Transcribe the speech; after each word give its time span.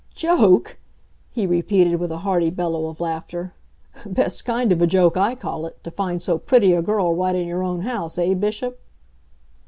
"Joke?" 0.15 0.79
he 1.29 1.45
repeated 1.45 1.97
with 1.99 2.11
a 2.11 2.17
hearty 2.25 2.49
bellow 2.49 2.87
of 2.87 2.99
laughter. 2.99 3.53
"Best 4.03 4.45
kind 4.45 4.71
of 4.71 4.81
a 4.81 4.87
joke, 4.87 5.15
I 5.15 5.35
call 5.35 5.67
it, 5.67 5.83
to 5.83 5.91
find 5.91 6.19
so 6.23 6.39
pretty 6.39 6.73
a 6.73 6.81
girl 6.81 7.15
right 7.15 7.35
in 7.35 7.45
your 7.47 7.63
own 7.63 7.81
house, 7.81 8.17
eh, 8.17 8.33
Bishop?" 8.33 8.81